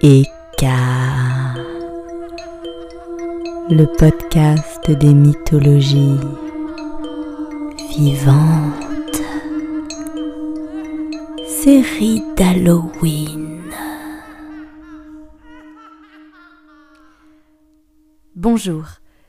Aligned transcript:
Eka, 0.00 0.76
le 3.68 3.84
podcast 3.98 4.88
des 4.88 5.12
mythologies 5.12 6.20
vivantes, 7.98 9.22
série 11.48 12.22
d'Halloween. 12.36 13.60
Bonjour, 18.36 18.84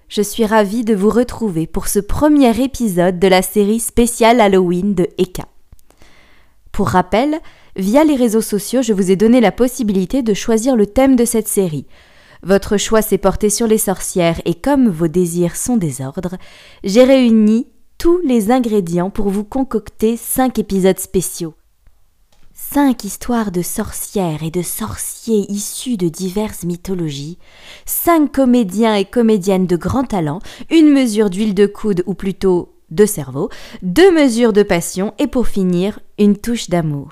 je 0.07 0.21
suis 0.21 0.45
ravie 0.45 0.83
de 0.83 0.93
vous 0.93 1.09
retrouver 1.09 1.65
pour 1.65 1.87
ce 1.87 1.97
premier 1.97 2.61
épisode 2.61 3.17
de 3.17 3.27
la 3.27 3.41
série 3.41 3.79
spéciale 3.79 4.39
Halloween 4.39 4.93
de 4.93 5.07
Eka. 5.17 5.47
Pour 6.79 6.87
rappel, 6.87 7.41
via 7.75 8.05
les 8.05 8.15
réseaux 8.15 8.39
sociaux, 8.39 8.81
je 8.81 8.93
vous 8.93 9.11
ai 9.11 9.17
donné 9.17 9.41
la 9.41 9.51
possibilité 9.51 10.21
de 10.21 10.33
choisir 10.33 10.77
le 10.77 10.85
thème 10.85 11.17
de 11.17 11.25
cette 11.25 11.49
série. 11.49 11.85
Votre 12.41 12.77
choix 12.77 13.01
s'est 13.01 13.17
porté 13.17 13.49
sur 13.49 13.67
les 13.67 13.77
sorcières 13.77 14.41
et 14.45 14.55
comme 14.55 14.87
vos 14.87 15.09
désirs 15.09 15.57
sont 15.57 15.75
désordres, 15.75 16.37
j'ai 16.85 17.03
réuni 17.03 17.67
tous 17.97 18.19
les 18.19 18.49
ingrédients 18.49 19.09
pour 19.09 19.27
vous 19.27 19.43
concocter 19.43 20.15
cinq 20.15 20.57
épisodes 20.57 20.99
spéciaux. 20.99 21.53
Cinq 22.53 23.03
histoires 23.03 23.51
de 23.51 23.61
sorcières 23.61 24.41
et 24.41 24.49
de 24.49 24.61
sorciers 24.61 25.51
issus 25.51 25.97
de 25.97 26.07
diverses 26.07 26.63
mythologies, 26.63 27.39
cinq 27.85 28.31
comédiens 28.31 28.95
et 28.95 29.03
comédiennes 29.03 29.67
de 29.67 29.75
grand 29.75 30.05
talent, 30.05 30.39
une 30.71 30.93
mesure 30.93 31.29
d'huile 31.29 31.55
de 31.55 31.65
coude 31.65 32.03
ou 32.05 32.13
plutôt 32.13 32.78
de 32.91 33.05
cerveau, 33.05 33.49
deux 33.81 34.11
mesures 34.11 34.53
de 34.53 34.63
passion 34.63 35.13
et 35.19 35.27
pour 35.27 35.47
finir, 35.47 35.99
une 36.17 36.37
touche 36.37 36.69
d'amour. 36.69 37.11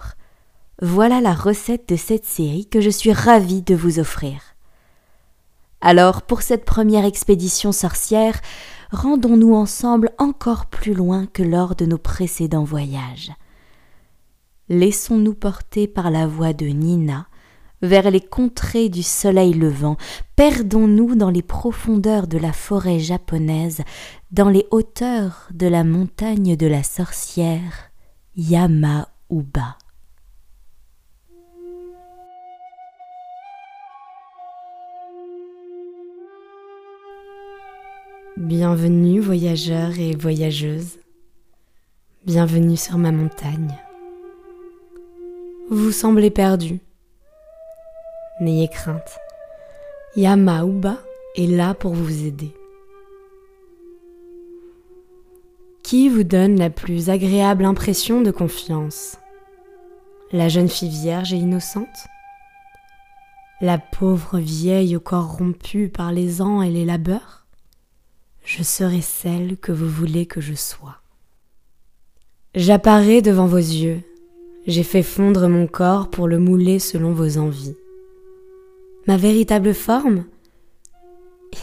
Voilà 0.82 1.22
la 1.22 1.34
recette 1.34 1.90
de 1.90 1.96
cette 1.96 2.26
série 2.26 2.68
que 2.68 2.82
je 2.82 2.90
suis 2.90 3.12
ravie 3.12 3.62
de 3.62 3.76
vous 3.76 4.00
offrir. 4.00 4.42
Alors, 5.82 6.24
pour 6.24 6.42
cette 6.42 6.66
première 6.66 7.06
expédition 7.06 7.72
sorcière, 7.72 8.40
rendons-nous 8.92 9.54
ensemble 9.56 10.12
encore 10.18 10.66
plus 10.68 10.94
loin 10.94 11.28
que 11.28 11.44
lors 11.44 11.76
de 11.76 11.86
nos 11.86 11.98
précédents 11.98 12.64
voyages. 12.64 13.32
Laissons-nous 14.70 15.34
porter 15.34 15.88
par 15.88 16.12
la 16.12 16.28
voix 16.28 16.54
de 16.54 16.66
Nina 16.66 17.28
vers 17.82 18.10
les 18.10 18.22
contrées 18.22 18.90
du 18.90 19.04
soleil 19.04 19.54
levant, 19.54 19.98
perdons-nous 20.36 21.16
dans 21.16 21.30
les 21.30 21.42
profondeurs 21.42 22.28
de 22.28 22.38
la 22.38 22.54
forêt 22.54 23.00
japonaise, 23.00 23.82
dans 24.32 24.50
les 24.50 24.66
hauteurs 24.72 25.48
de 25.54 25.68
la 25.68 25.84
montagne 25.84 26.56
de 26.56 26.68
la 26.68 26.84
sorcière 26.84 27.92
Yama-Uba. 28.36 29.78
Bienvenue 38.38 39.20
voyageurs 39.20 39.98
et 39.98 40.16
voyageuses. 40.16 41.00
Bienvenue 42.24 42.78
sur 42.78 43.00
ma 43.00 43.12
montagne. 43.12 43.76
Vous 45.72 45.92
semblez 45.92 46.30
perdu. 46.30 46.80
N'ayez 48.40 48.68
crainte. 48.68 49.18
Yama-Uba 50.16 51.00
est 51.36 51.48
là 51.48 51.74
pour 51.74 51.94
vous 51.94 52.26
aider. 52.26 52.54
Qui 55.82 56.08
vous 56.08 56.24
donne 56.24 56.60
la 56.60 56.70
plus 56.70 57.10
agréable 57.10 57.66
impression 57.66 58.22
de 58.22 58.30
confiance? 58.30 59.18
La 60.32 60.50
jeune 60.50 60.70
fille 60.70 60.90
vierge 60.90 61.34
et 61.34 61.38
innocente? 61.38 61.88
La 63.60 63.80
pauvre 63.80 64.38
vieille 64.38 64.96
au 64.96 65.00
corps 65.00 65.38
rompu 65.38 65.90
par 65.90 66.12
les 66.12 66.42
ans 66.42 66.62
et 66.62 66.70
les 66.70 66.86
labeurs? 66.86 67.48
Je 68.46 68.62
serai 68.62 69.02
celle 69.02 69.58
que 69.58 69.72
vous 69.72 69.90
voulez 69.90 70.28
que 70.28 70.42
je 70.42 70.54
sois. 70.54 70.98
J'apparais 72.54 73.24
devant 73.24 73.48
vos 73.48 73.58
yeux, 73.58 74.02
j'ai 74.68 74.84
fait 74.84 75.04
fondre 75.04 75.48
mon 75.48 75.66
corps 75.66 76.10
pour 76.10 76.28
le 76.28 76.38
mouler 76.38 76.78
selon 76.78 77.14
vos 77.14 77.38
envies. 77.38 77.76
Ma 79.08 79.18
véritable 79.18 79.74
forme? 79.74 80.26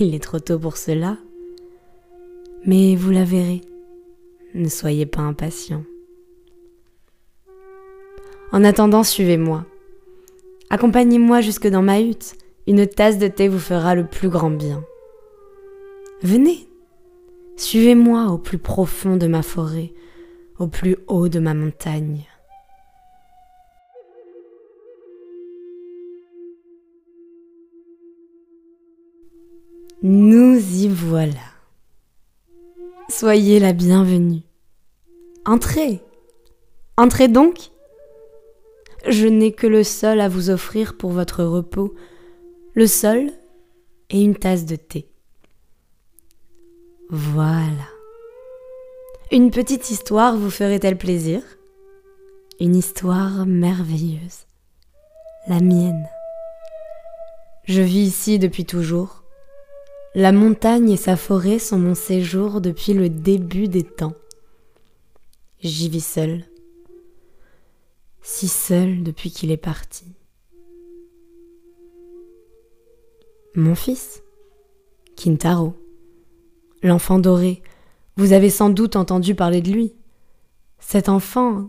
Il 0.00 0.14
est 0.14 0.22
trop 0.22 0.40
tôt 0.40 0.58
pour 0.58 0.76
cela, 0.76 1.18
mais 2.64 2.96
vous 2.96 3.10
la 3.10 3.24
verrez. 3.24 3.60
Ne 4.54 4.68
soyez 4.68 5.06
pas 5.06 5.22
impatient. 5.22 5.84
En 8.50 8.64
attendant, 8.64 9.04
suivez-moi. 9.04 9.66
Accompagnez-moi 10.70 11.40
jusque 11.40 11.68
dans 11.68 11.82
ma 11.82 12.00
hutte. 12.00 12.36
Une 12.66 12.86
tasse 12.86 13.18
de 13.18 13.28
thé 13.28 13.48
vous 13.48 13.58
fera 13.58 13.94
le 13.94 14.06
plus 14.06 14.30
grand 14.30 14.50
bien. 14.50 14.82
Venez, 16.22 16.66
Suivez-moi 17.56 18.32
au 18.32 18.38
plus 18.38 18.58
profond 18.58 19.16
de 19.16 19.28
ma 19.28 19.42
forêt, 19.42 19.92
au 20.58 20.66
plus 20.66 20.96
haut 21.06 21.28
de 21.28 21.38
ma 21.38 21.54
montagne. 21.54 22.26
Nous 30.02 30.56
y 30.56 30.88
voilà. 30.88 31.40
Soyez 33.08 33.60
la 33.60 33.72
bienvenue. 33.72 34.42
Entrez. 35.44 36.02
Entrez 36.96 37.28
donc. 37.28 37.70
Je 39.06 39.26
n'ai 39.26 39.52
que 39.52 39.66
le 39.66 39.84
sol 39.84 40.20
à 40.20 40.28
vous 40.28 40.50
offrir 40.50 40.96
pour 40.96 41.10
votre 41.10 41.44
repos, 41.44 41.94
le 42.74 42.86
sol 42.86 43.30
et 44.10 44.22
une 44.22 44.36
tasse 44.36 44.64
de 44.64 44.76
thé. 44.76 45.10
Voilà. 47.10 47.88
Une 49.30 49.50
petite 49.50 49.90
histoire 49.90 50.36
vous 50.36 50.50
ferait-elle 50.50 50.96
plaisir? 50.96 51.42
Une 52.60 52.76
histoire 52.76 53.46
merveilleuse. 53.46 54.46
La 55.48 55.60
mienne. 55.60 56.06
Je 57.64 57.82
vis 57.82 58.06
ici 58.06 58.38
depuis 58.38 58.64
toujours. 58.64 59.23
La 60.14 60.32
montagne 60.32 60.90
et 60.90 60.96
sa 60.96 61.16
forêt 61.16 61.58
sont 61.58 61.78
mon 61.78 61.94
séjour 61.94 62.60
depuis 62.60 62.92
le 62.92 63.08
début 63.08 63.68
des 63.68 63.82
temps. 63.82 64.14
J'y 65.60 65.88
vis 65.88 66.04
seul. 66.04 66.44
Si 68.22 68.48
seul 68.48 69.02
depuis 69.02 69.30
qu'il 69.30 69.50
est 69.50 69.56
parti. 69.56 70.04
Mon 73.54 73.74
fils, 73.74 74.22
Kintaro 75.16 75.74
l'enfant 76.84 77.18
doré. 77.18 77.62
Vous 78.16 78.32
avez 78.32 78.50
sans 78.50 78.70
doute 78.70 78.94
entendu 78.94 79.34
parler 79.34 79.60
de 79.60 79.72
lui. 79.72 79.94
Cet 80.78 81.08
enfant. 81.08 81.68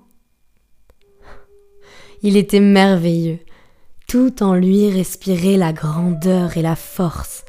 Il 2.21 2.37
était 2.37 2.59
merveilleux. 2.59 3.39
Tout 4.07 4.43
en 4.43 4.53
lui 4.53 4.89
respirait 4.91 5.57
la 5.57 5.73
grandeur 5.73 6.57
et 6.57 6.61
la 6.61 6.75
force. 6.75 7.45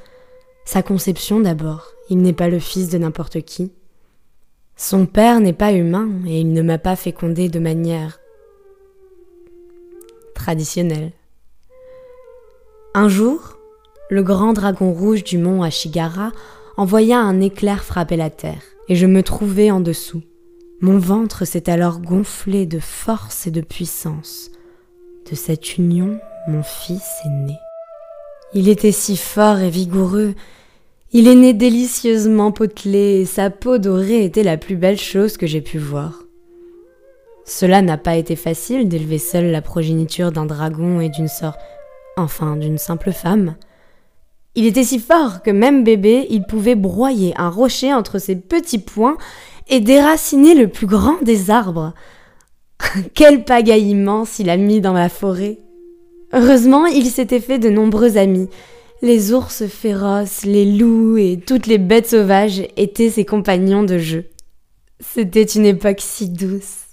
Sa 0.67 0.83
conception 0.83 1.41
d'abord, 1.41 1.87
il 2.11 2.19
n'est 2.19 2.33
pas 2.33 2.49
le 2.49 2.59
fils 2.59 2.91
de 2.91 2.99
n'importe 2.99 3.41
qui. 3.43 3.73
Son 4.77 5.07
père 5.07 5.41
n'est 5.41 5.53
pas 5.53 5.73
humain 5.73 6.11
et 6.27 6.41
il 6.41 6.53
ne 6.53 6.61
m'a 6.61 6.77
pas 6.77 6.97
fécondé 6.97 7.49
de 7.49 7.61
manière 7.61 8.19
traditionnelle. 10.35 11.13
Un 12.95 13.09
jour, 13.09 13.59
le 14.11 14.23
grand 14.23 14.53
dragon 14.53 14.93
rouge 14.93 15.23
du 15.23 15.39
mont 15.39 15.63
Ashigara 15.63 16.33
envoya 16.77 17.21
un 17.21 17.41
éclair 17.41 17.85
frapper 17.85 18.17
la 18.17 18.31
terre, 18.31 18.63
et 18.89 18.97
je 18.97 19.07
me 19.07 19.23
trouvais 19.23 19.71
en 19.71 19.81
dessous. 19.81 20.23
Mon 20.81 20.99
ventre 20.99 21.45
s'est 21.45 21.71
alors 21.71 22.01
gonflé 22.01 22.67
de 22.67 22.81
force 22.81 23.47
et 23.47 23.51
de 23.51 23.61
puissance. 23.61 24.51
De 25.31 25.37
cette 25.37 25.79
union, 25.79 26.19
mon 26.49 26.63
fils 26.63 27.07
est 27.25 27.47
né. 27.47 27.57
Il 28.57 28.71
était 28.71 28.91
si 28.91 29.19
fort 29.19 29.59
et 29.59 29.69
vigoureux, 29.69 30.35
il 31.13 31.29
est 31.29 31.35
né 31.35 31.53
délicieusement 31.53 32.53
potelé, 32.53 33.21
et 33.21 33.27
sa 33.27 33.51
peau 33.51 33.77
dorée 33.77 34.25
était 34.25 34.43
la 34.43 34.57
plus 34.57 34.77
belle 34.77 34.99
chose 34.99 35.37
que 35.37 35.47
j'ai 35.47 35.61
pu 35.61 35.77
voir. 35.77 36.23
Cela 37.45 37.83
n'a 37.83 37.99
pas 37.99 38.17
été 38.17 38.35
facile 38.35 38.89
d'élever 38.89 39.19
seule 39.19 39.51
la 39.51 39.61
progéniture 39.61 40.33
d'un 40.33 40.47
dragon 40.47 41.01
et 41.01 41.11
d'une 41.11 41.29
sorte, 41.29 41.61
enfin 42.17 42.57
d'une 42.57 42.79
simple 42.79 43.13
femme. 43.13 43.57
Il 44.55 44.65
était 44.65 44.85
si 44.85 45.01
fort 45.01 45.43
que 45.43 45.51
même 45.51 45.85
bébé, 45.85 46.27
il 46.31 46.45
pouvait 46.45 46.77
broyer 46.77 47.35
un 47.37 47.51
rocher 47.51 47.93
entre 47.93 48.19
ses 48.19 48.37
petits 48.37 48.79
poings 48.79 49.19
et 49.69 49.81
déraciner 49.81 50.55
le 50.55 50.69
plus 50.69 50.87
grand 50.87 51.23
des 51.23 51.51
arbres. 51.51 51.93
Quel 53.15 53.45
pagaille 53.45 53.91
immense 53.91 54.39
il 54.39 54.49
a 54.49 54.57
mis 54.57 54.81
dans 54.81 54.95
la 54.95 55.11
forêt. 55.11 55.59
Heureusement, 56.33 56.87
il 56.87 57.07
s'était 57.07 57.41
fait 57.41 57.59
de 57.59 57.71
nombreux 57.71 58.17
amis. 58.17 58.49
Les 59.03 59.33
ours 59.33 59.67
féroces, 59.67 60.45
les 60.45 60.65
loups 60.65 61.19
et 61.19 61.39
toutes 61.45 61.67
les 61.67 61.79
bêtes 61.79 62.09
sauvages 62.09 62.63
étaient 62.77 63.11
ses 63.11 63.25
compagnons 63.25 63.85
de 63.85 63.99
jeu. 63.99 64.25
C'était 65.01 65.43
une 65.43 65.67
époque 65.67 66.01
si 66.01 66.29
douce. 66.29 66.87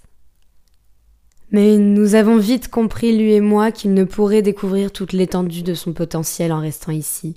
Mais 1.52 1.78
nous 1.78 2.16
avons 2.16 2.38
vite 2.38 2.70
compris, 2.70 3.16
lui 3.16 3.34
et 3.34 3.40
moi, 3.40 3.72
qu'il 3.72 3.94
ne 3.94 4.04
pourrait 4.04 4.42
découvrir 4.42 4.92
toute 4.92 5.14
l'étendue 5.14 5.62
de 5.62 5.76
son 5.76 5.94
potentiel 5.94 6.52
en 6.52 6.60
restant 6.60 6.92
ici, 6.92 7.36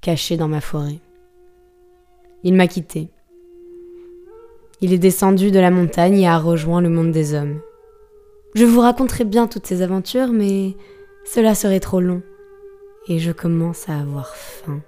caché 0.00 0.36
dans 0.36 0.48
ma 0.48 0.60
forêt. 0.60 1.00
Il 2.44 2.54
m'a 2.54 2.68
quitté. 2.68 3.08
Il 4.80 4.92
est 4.92 4.98
descendu 4.98 5.50
de 5.50 5.58
la 5.58 5.70
montagne 5.70 6.20
et 6.20 6.28
a 6.28 6.38
rejoint 6.38 6.80
le 6.80 6.88
monde 6.88 7.12
des 7.12 7.34
hommes. 7.34 7.60
Je 8.54 8.64
vous 8.64 8.80
raconterai 8.80 9.24
bien 9.24 9.46
toutes 9.46 9.66
ces 9.66 9.82
aventures, 9.82 10.28
mais 10.28 10.74
cela 11.24 11.54
serait 11.54 11.80
trop 11.80 12.00
long. 12.00 12.22
Et 13.08 13.18
je 13.18 13.32
commence 13.32 13.88
à 13.88 13.98
avoir 13.98 14.34
faim. 14.34 14.80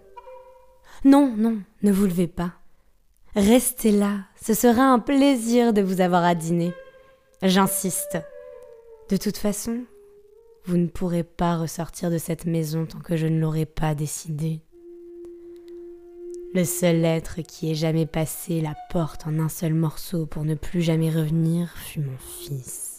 Non, 1.04 1.34
non, 1.36 1.58
ne 1.82 1.92
vous 1.92 2.06
levez 2.06 2.28
pas. 2.28 2.52
Restez 3.34 3.90
là, 3.90 4.20
ce 4.40 4.54
sera 4.54 4.82
un 4.84 5.00
plaisir 5.00 5.72
de 5.72 5.82
vous 5.82 6.00
avoir 6.00 6.24
à 6.24 6.34
dîner. 6.34 6.72
J'insiste. 7.42 8.18
De 9.10 9.16
toute 9.16 9.36
façon, 9.36 9.84
vous 10.64 10.76
ne 10.76 10.86
pourrez 10.86 11.24
pas 11.24 11.56
ressortir 11.56 12.10
de 12.10 12.18
cette 12.18 12.46
maison 12.46 12.86
tant 12.86 13.00
que 13.00 13.16
je 13.16 13.26
ne 13.26 13.40
l'aurai 13.40 13.66
pas 13.66 13.94
décidé. 13.94 14.60
Le 16.54 16.64
seul 16.64 17.04
être 17.04 17.42
qui 17.42 17.72
ait 17.72 17.74
jamais 17.74 18.06
passé 18.06 18.60
la 18.60 18.76
porte 18.90 19.26
en 19.26 19.40
un 19.40 19.48
seul 19.48 19.74
morceau 19.74 20.24
pour 20.24 20.44
ne 20.44 20.54
plus 20.54 20.82
jamais 20.82 21.10
revenir 21.10 21.74
fut 21.76 22.00
mon 22.00 22.16
fils. 22.16 22.93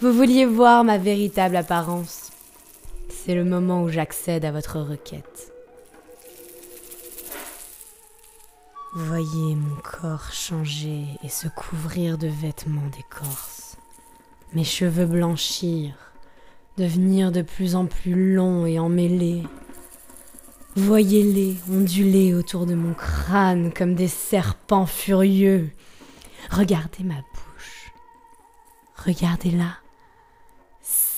Vous 0.00 0.12
vouliez 0.12 0.44
voir 0.44 0.82
ma 0.82 0.98
véritable 0.98 1.56
apparence. 1.56 2.32
C'est 3.08 3.34
le 3.34 3.44
moment 3.44 3.84
où 3.84 3.88
j'accède 3.88 4.44
à 4.44 4.50
votre 4.50 4.80
requête. 4.80 5.52
Voyez 8.92 9.54
mon 9.54 9.76
corps 9.82 10.32
changer 10.32 11.04
et 11.22 11.28
se 11.28 11.46
couvrir 11.48 12.18
de 12.18 12.26
vêtements 12.26 12.88
d'écorce. 12.96 13.76
Mes 14.52 14.64
cheveux 14.64 15.06
blanchir, 15.06 15.94
devenir 16.76 17.30
de 17.30 17.42
plus 17.42 17.76
en 17.76 17.86
plus 17.86 18.34
longs 18.34 18.66
et 18.66 18.80
emmêlés. 18.80 19.44
Voyez-les 20.74 21.56
onduler 21.70 22.34
autour 22.34 22.66
de 22.66 22.74
mon 22.74 22.94
crâne 22.94 23.72
comme 23.72 23.94
des 23.94 24.08
serpents 24.08 24.86
furieux. 24.86 25.70
Regardez 26.50 27.04
ma 27.04 27.14
bouche. 27.14 27.92
Regardez-la. 28.96 29.83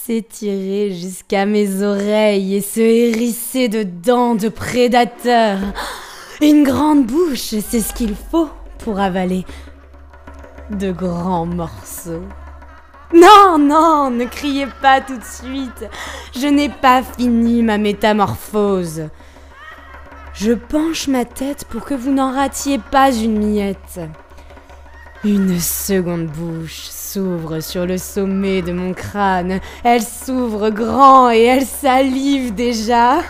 S'étirer 0.06 0.92
jusqu'à 0.92 1.46
mes 1.46 1.82
oreilles 1.82 2.54
et 2.54 2.60
se 2.60 2.78
hérisser 2.78 3.66
de 3.66 3.82
dents 3.82 4.36
de 4.36 4.48
prédateurs. 4.48 5.58
Une 6.40 6.62
grande 6.62 7.06
bouche, 7.06 7.56
c'est 7.60 7.80
ce 7.80 7.92
qu'il 7.92 8.14
faut 8.14 8.48
pour 8.78 9.00
avaler 9.00 9.44
de 10.70 10.92
grands 10.92 11.46
morceaux. 11.46 12.22
Non, 13.12 13.58
non, 13.58 14.12
ne 14.12 14.26
criez 14.26 14.68
pas 14.80 15.00
tout 15.00 15.16
de 15.16 15.24
suite. 15.24 15.90
Je 16.38 16.46
n'ai 16.46 16.68
pas 16.68 17.02
fini 17.02 17.64
ma 17.64 17.76
métamorphose. 17.76 19.08
Je 20.34 20.52
penche 20.52 21.08
ma 21.08 21.24
tête 21.24 21.64
pour 21.64 21.84
que 21.84 21.94
vous 21.94 22.12
n'en 22.12 22.32
ratiez 22.32 22.78
pas 22.78 23.10
une 23.10 23.44
miette. 23.44 23.98
Une 25.26 25.58
seconde 25.58 26.28
bouche 26.28 26.82
s'ouvre 26.82 27.58
sur 27.58 27.84
le 27.84 27.98
sommet 27.98 28.62
de 28.62 28.70
mon 28.70 28.94
crâne. 28.94 29.58
Elle 29.82 30.04
s'ouvre 30.04 30.70
grand 30.70 31.32
et 31.32 31.42
elle 31.42 31.66
salive 31.66 32.54
déjà. 32.54 33.22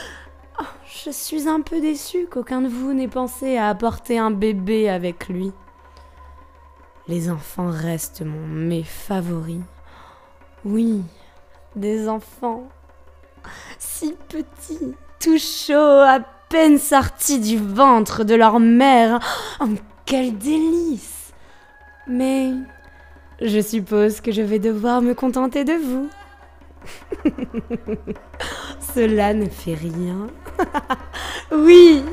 Je 1.04 1.10
suis 1.10 1.48
un 1.48 1.60
peu 1.60 1.82
déçue 1.82 2.26
qu'aucun 2.30 2.62
de 2.62 2.68
vous 2.68 2.94
n'ait 2.94 3.08
pensé 3.08 3.58
à 3.58 3.68
apporter 3.68 4.18
un 4.18 4.30
bébé 4.30 4.88
avec 4.88 5.28
lui. 5.28 5.52
Les 7.08 7.30
enfants 7.30 7.68
restent 7.70 8.24
mon 8.24 8.46
mes 8.46 8.82
favoris. 8.82 9.60
Oui, 10.64 11.02
des 11.74 12.08
enfants. 12.08 12.68
Si 13.78 14.16
petits, 14.30 14.94
tout 15.20 15.38
chauds, 15.38 15.74
à 15.74 16.20
peine 16.48 16.78
sortis 16.78 17.40
du 17.40 17.58
ventre 17.58 18.24
de 18.24 18.34
leur 18.34 18.60
mère. 18.60 19.20
Oh, 19.60 19.66
quel 20.06 20.38
délice 20.38 21.32
Mais 22.06 22.52
je 23.42 23.60
suppose 23.60 24.20
que 24.20 24.32
je 24.32 24.40
vais 24.40 24.60
devoir 24.60 25.02
me 25.02 25.14
contenter 25.14 25.64
de 25.64 25.74
vous. 25.74 26.08
Cela 28.94 29.34
ne 29.34 29.46
fait 29.46 29.74
rien. 29.74 30.28
oui, 31.52 32.04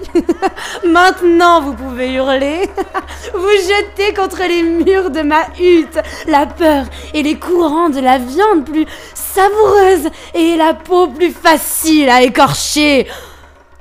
maintenant 0.86 1.62
vous 1.62 1.74
pouvez 1.74 2.13
hurler, 2.13 2.68
vous 3.34 3.57
jeter 3.62 4.13
contre 4.13 4.42
les 4.48 4.63
murs 4.63 5.12
de 5.12 5.22
ma 5.22 5.46
hutte 5.60 6.00
la 6.28 6.48
peur 6.48 6.86
et 7.13 7.22
les 7.22 7.38
courants 7.38 7.89
de 7.89 8.00
la 8.00 8.18
viande 8.18 8.66
plus 8.66 8.88
savoureuse 9.13 10.10
et 10.34 10.57
la 10.57 10.74
peau 10.74 11.07
plus 11.07 11.31
facile 11.31 12.10
à 12.10 12.24
écorcher. 12.24 13.07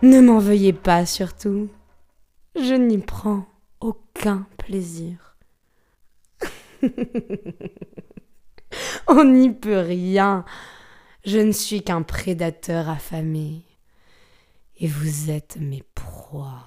Ne 0.03 0.20
m'en 0.20 0.38
veuillez 0.38 0.75
pas 0.75 1.06
surtout. 1.06 1.69
Je 2.55 2.75
n'y 2.75 2.99
prends 2.99 3.47
aucun 3.82 4.46
plaisir. 4.56 5.37
On 9.08 9.25
n'y 9.25 9.50
peut 9.50 9.81
rien. 9.81 10.44
Je 11.25 11.38
ne 11.38 11.52
suis 11.52 11.82
qu'un 11.82 12.02
prédateur 12.02 12.88
affamé. 12.88 13.64
Et 14.79 14.87
vous 14.87 15.31
êtes 15.31 15.58
mes 15.61 15.82
proies. 15.94 16.67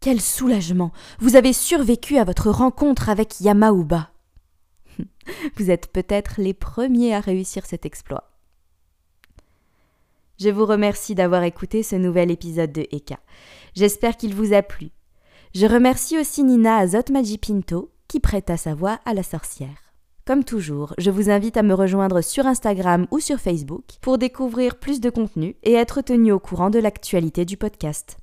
Quel 0.00 0.20
soulagement 0.20 0.92
Vous 1.18 1.36
avez 1.36 1.52
survécu 1.52 2.16
à 2.18 2.24
votre 2.24 2.50
rencontre 2.50 3.08
avec 3.10 3.40
Yamauba. 3.40 4.10
Vous 5.56 5.70
êtes 5.70 5.92
peut-être 5.92 6.40
les 6.40 6.54
premiers 6.54 7.14
à 7.14 7.20
réussir 7.20 7.66
cet 7.66 7.84
exploit. 7.84 8.29
Je 10.40 10.48
vous 10.48 10.64
remercie 10.64 11.14
d'avoir 11.14 11.42
écouté 11.42 11.82
ce 11.82 11.96
nouvel 11.96 12.30
épisode 12.30 12.72
de 12.72 12.86
Eka. 12.92 13.18
J'espère 13.74 14.16
qu'il 14.16 14.34
vous 14.34 14.54
a 14.54 14.62
plu. 14.62 14.88
Je 15.54 15.66
remercie 15.66 16.18
aussi 16.18 16.42
Nina 16.42 16.78
Azot 16.78 17.12
Magipinto 17.12 17.90
qui 18.08 18.20
prêta 18.20 18.56
sa 18.56 18.74
voix 18.74 19.00
à 19.04 19.12
la 19.12 19.22
sorcière. 19.22 19.92
Comme 20.26 20.44
toujours, 20.44 20.94
je 20.96 21.10
vous 21.10 21.28
invite 21.28 21.58
à 21.58 21.62
me 21.62 21.74
rejoindre 21.74 22.22
sur 22.22 22.46
Instagram 22.46 23.06
ou 23.10 23.20
sur 23.20 23.38
Facebook 23.38 23.84
pour 24.00 24.16
découvrir 24.16 24.76
plus 24.76 25.00
de 25.00 25.10
contenu 25.10 25.56
et 25.62 25.74
être 25.74 26.00
tenu 26.00 26.32
au 26.32 26.38
courant 26.38 26.70
de 26.70 26.78
l'actualité 26.78 27.44
du 27.44 27.58
podcast. 27.58 28.16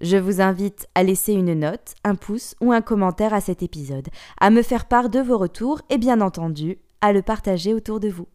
Je 0.00 0.16
vous 0.16 0.40
invite 0.40 0.86
à 0.94 1.02
laisser 1.02 1.34
une 1.34 1.52
note, 1.52 1.94
un 2.04 2.14
pouce 2.14 2.54
ou 2.62 2.72
un 2.72 2.80
commentaire 2.80 3.34
à 3.34 3.42
cet 3.42 3.62
épisode, 3.62 4.08
à 4.40 4.48
me 4.48 4.62
faire 4.62 4.86
part 4.86 5.10
de 5.10 5.20
vos 5.20 5.36
retours 5.36 5.82
et 5.90 5.98
bien 5.98 6.22
entendu 6.22 6.78
à 7.02 7.12
le 7.12 7.20
partager 7.20 7.74
autour 7.74 8.00
de 8.00 8.08
vous. 8.08 8.28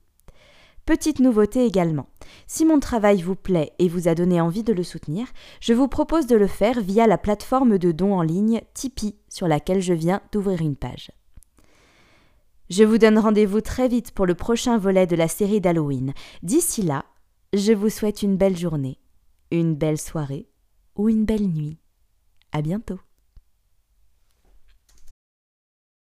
Petite 0.85 1.19
nouveauté 1.19 1.65
également. 1.65 2.07
Si 2.45 2.65
mon 2.65 2.79
travail 2.79 3.21
vous 3.21 3.35
plaît 3.35 3.71
et 3.79 3.87
vous 3.87 4.09
a 4.09 4.15
donné 4.15 4.41
envie 4.41 4.63
de 4.63 4.73
le 4.73 4.83
soutenir, 4.83 5.27
je 5.61 5.73
vous 5.73 5.87
propose 5.87 6.27
de 6.27 6.35
le 6.35 6.47
faire 6.47 6.81
via 6.81 7.07
la 7.07 7.17
plateforme 7.17 7.77
de 7.77 7.93
dons 7.93 8.15
en 8.15 8.21
ligne 8.21 8.61
Tipeee 8.73 9.15
sur 9.29 9.47
laquelle 9.47 9.81
je 9.81 9.93
viens 9.93 10.21
d'ouvrir 10.33 10.61
une 10.61 10.75
page. 10.75 11.11
Je 12.69 12.83
vous 12.83 12.97
donne 12.97 13.17
rendez-vous 13.17 13.61
très 13.61 13.87
vite 13.87 14.11
pour 14.11 14.25
le 14.25 14.35
prochain 14.35 14.77
volet 14.77 15.07
de 15.07 15.15
la 15.15 15.29
série 15.29 15.61
d'Halloween. 15.61 16.13
D'ici 16.41 16.81
là, 16.81 17.05
je 17.53 17.71
vous 17.71 17.89
souhaite 17.89 18.21
une 18.21 18.35
belle 18.35 18.57
journée, 18.57 18.99
une 19.51 19.75
belle 19.75 19.99
soirée 19.99 20.49
ou 20.95 21.07
une 21.07 21.23
belle 21.23 21.47
nuit. 21.47 21.77
À 22.51 22.61
bientôt. 22.61 22.99